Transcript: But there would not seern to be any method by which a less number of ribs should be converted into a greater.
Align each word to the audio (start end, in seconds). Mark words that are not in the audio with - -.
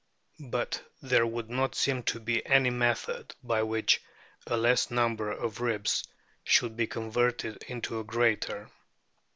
But 0.47 0.81
there 1.03 1.27
would 1.27 1.51
not 1.51 1.73
seern 1.75 2.01
to 2.05 2.19
be 2.19 2.43
any 2.43 2.71
method 2.71 3.35
by 3.43 3.61
which 3.61 4.01
a 4.47 4.57
less 4.57 4.89
number 4.89 5.29
of 5.29 5.61
ribs 5.61 6.03
should 6.43 6.75
be 6.75 6.87
converted 6.87 7.61
into 7.67 7.99
a 7.99 8.03
greater. 8.03 8.71